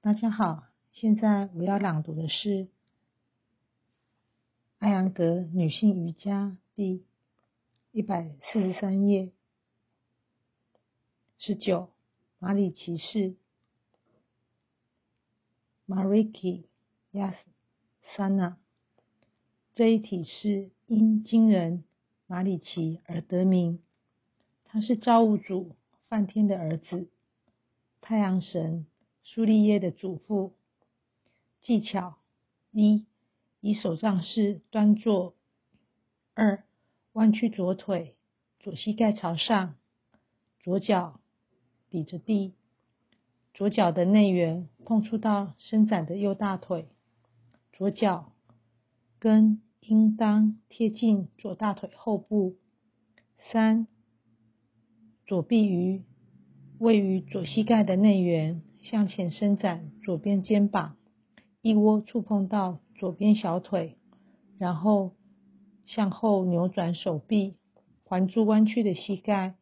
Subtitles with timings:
[0.00, 2.68] 大家好，现在我要朗读的是
[4.78, 7.04] 艾扬格女性瑜伽第
[7.90, 9.32] 一百四十三页
[11.36, 11.90] 十九
[12.38, 13.34] 马里骑士
[15.88, 16.62] Mariki
[17.12, 18.54] Yasana
[19.74, 21.82] 这一体式因惊人
[22.28, 23.82] 马里奇而得名。
[24.64, 25.74] 他是造物主
[26.08, 27.08] 梵天的儿子，
[28.00, 28.86] 太阳神
[29.30, 30.54] 苏利叶的祖父。
[31.60, 32.16] 技巧
[32.72, 33.04] 一：
[33.60, 35.34] 以手杖式端坐。
[36.32, 36.64] 二：
[37.12, 38.16] 弯曲左腿，
[38.58, 39.74] 左膝盖朝上，
[40.62, 41.20] 左脚
[41.90, 42.54] 抵着地，
[43.52, 46.88] 左脚的内缘碰触到伸展的右大腿，
[47.74, 48.32] 左脚
[49.18, 52.56] 跟应当贴近左大腿后部。
[53.52, 53.86] 三。
[55.26, 56.02] 左臂于
[56.78, 60.96] 位于左膝盖的内缘，向前伸展左边肩膀，
[61.60, 63.98] 一窝触碰到左边小腿，
[64.56, 65.12] 然后
[65.84, 67.56] 向后扭转手臂，
[68.04, 69.56] 环住弯曲的膝盖，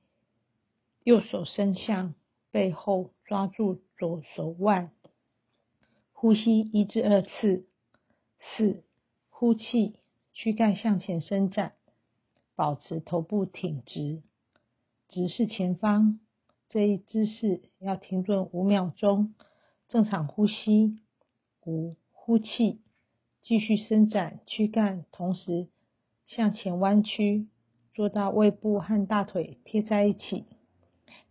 [1.03, 2.15] 右手伸向
[2.53, 4.93] 背后抓住左手腕，
[6.13, 7.67] 呼吸一至二次。
[8.57, 8.85] 四，
[9.29, 9.97] 呼气，
[10.35, 11.73] 躯干向前伸展，
[12.55, 14.23] 保持头部挺直。
[15.09, 16.21] 直视前方，
[16.69, 19.35] 这一姿势要停顿五秒钟，
[19.89, 20.99] 正常呼吸。
[21.65, 22.81] 五，呼气，
[23.43, 25.69] 继续伸展躯干，同时
[26.27, 27.49] 向前弯曲，
[27.95, 30.45] 做到胃部和大腿贴在一起，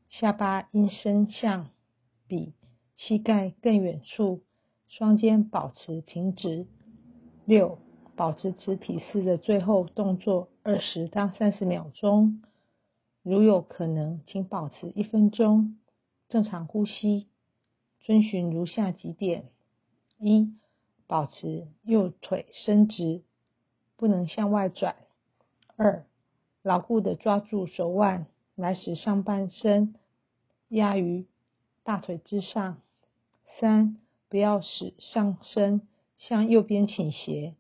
[0.10, 1.70] 下巴应伸向
[2.28, 2.54] 比
[2.98, 4.42] 膝盖更远处，
[4.88, 6.68] 双肩保持平直。
[7.46, 7.80] 六，
[8.16, 12.42] 保持直体式的最后动作二十到三十秒钟。
[13.26, 15.80] 如有可能，请保持一分钟
[16.30, 17.26] 正常呼吸。
[18.02, 19.50] 遵循如下几点：
[20.20, 20.54] 一、
[21.08, 23.24] 保持右腿伸直，
[23.96, 24.94] 不能向外转；
[25.76, 26.06] 二、
[26.62, 29.96] 牢固的抓住手腕，来使上半身
[30.68, 31.26] 压于
[31.84, 32.76] 大腿之上；
[33.60, 33.98] 三、
[34.30, 35.82] 不要使上身
[36.20, 37.56] 向右边倾斜。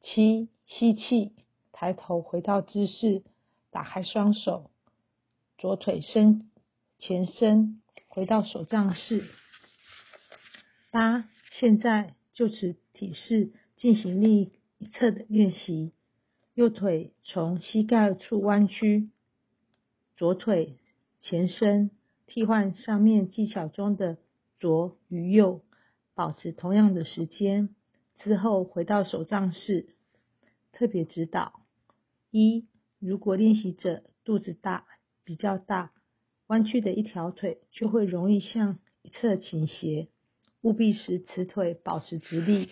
[0.00, 1.36] 七、吸气，
[1.70, 3.22] 抬头回到姿势。
[3.76, 4.70] 打开双手，
[5.58, 6.50] 左腿伸
[6.96, 9.26] 前伸，回到手杖式。
[10.90, 15.92] 八，现在就此体式进行另一侧的练习。
[16.54, 19.10] 右腿从膝盖处弯曲，
[20.16, 20.78] 左腿
[21.20, 21.90] 前伸，
[22.26, 24.16] 替换上面技巧中的
[24.58, 25.60] 左与右，
[26.14, 27.68] 保持同样的时间。
[28.20, 29.90] 之后回到手杖式。
[30.72, 31.60] 特别指导
[32.30, 32.64] 一。
[32.98, 34.86] 如果练习者肚子大、
[35.24, 35.92] 比较大，
[36.46, 40.08] 弯曲的一条腿就会容易向一侧倾斜，
[40.62, 42.70] 务必使此腿保持直立。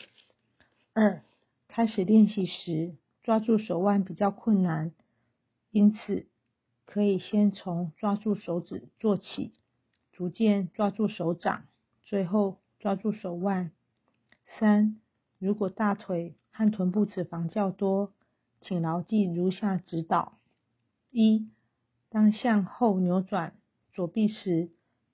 [0.93, 1.23] 二、
[1.69, 4.93] 开始练习时，抓住手腕比较困难，
[5.71, 6.27] 因此
[6.87, 9.53] 可以先从抓住手指做起，
[10.13, 11.67] 逐渐抓住手掌，
[12.05, 13.73] 最后抓住手腕。
[14.59, 15.01] 三、
[15.39, 18.13] 如果大腿和臀部脂肪较多，
[18.65, 20.39] 请牢记如下指导：
[21.11, 21.51] 一、
[22.09, 23.53] 当向后扭转
[23.93, 24.71] 左臂时，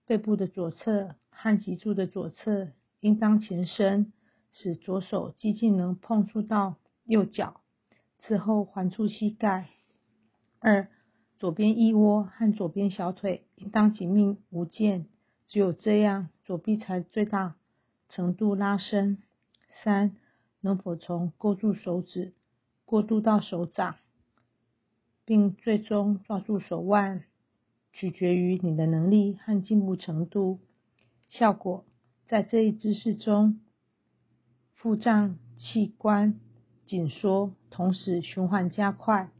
[0.06, 2.68] 背部的左侧和脊柱的左侧
[3.00, 4.12] 应当前伸，
[4.52, 7.60] 使左手接近能碰触到右脚，
[8.22, 9.68] 之后环住膝盖。
[10.60, 10.88] 二、
[11.40, 15.06] 左边腋窝和左边小腿应当紧密无间，
[15.48, 17.56] 只有这样，左臂才最大
[18.08, 19.18] 程度拉伸。
[19.82, 20.14] 三、
[20.60, 22.32] 能否从勾住手指？
[22.90, 23.94] 过渡到手掌，
[25.24, 27.22] 并最终抓住手腕，
[27.92, 30.58] 取决于你的能力和进步程度。
[31.28, 31.84] 效果
[32.26, 33.60] 在这一姿势中，
[34.74, 36.40] 腹脏器官
[36.84, 39.30] 紧缩，同时循环加快。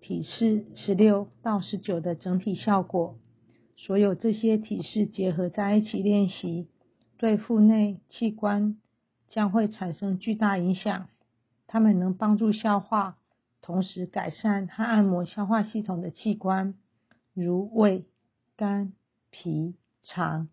[0.00, 3.18] 体式十六到十九的整体效果，
[3.76, 6.68] 所有这些体式结合在一起练习，
[7.18, 8.78] 对腹内器官
[9.28, 11.08] 将会产生巨大影响。
[11.72, 13.16] 它们能帮助消化，
[13.62, 16.74] 同时改善和按摩消化系统的器官，
[17.32, 18.04] 如胃、
[18.58, 18.92] 肝、
[19.30, 20.50] 脾、肠、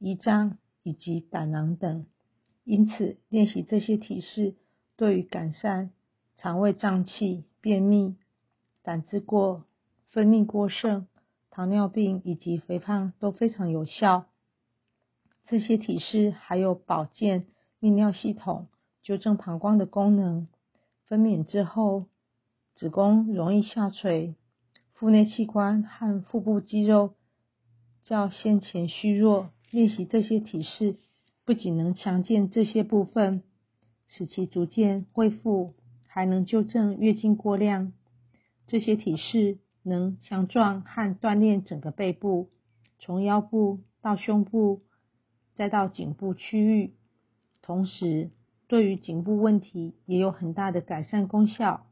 [0.00, 2.06] 胰脏以及胆囊等。
[2.64, 4.54] 因此，练习这些体式
[4.96, 5.90] 对于改善
[6.38, 8.16] 肠胃胀气、便秘、
[8.82, 9.66] 胆汁过、
[10.12, 11.06] 分泌过剩、
[11.50, 14.24] 糖尿病以及肥胖都非常有效。
[15.46, 17.48] 这些体式还有保健、
[17.82, 18.68] 泌尿系统、
[19.02, 20.48] 纠正膀胱的功能。
[21.06, 22.06] 分娩之后，
[22.74, 24.34] 子宫容易下垂，
[24.94, 27.14] 腹内器官和腹部肌肉
[28.02, 29.50] 较先前虚弱。
[29.70, 30.96] 练习这些体式
[31.44, 33.42] 不仅能强健这些部分，
[34.06, 35.74] 使其逐渐恢复，
[36.06, 37.92] 还能纠正月经过量。
[38.66, 42.50] 这些体式能强壮和锻炼整个背部，
[43.00, 44.82] 从腰部到胸部，
[45.54, 46.94] 再到颈部区域。
[47.60, 48.30] 同时，
[48.74, 51.86] 对于颈部问题也有很大的改善功效。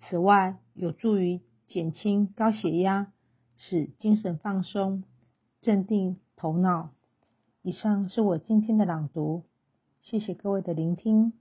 [0.00, 3.12] 此外，有助于减轻高血压，
[3.56, 5.04] 使精神放松，
[5.62, 6.90] 镇定头脑。
[7.62, 9.44] 以上是我今天的朗读，
[10.02, 11.32] 谢谢各位的聆听。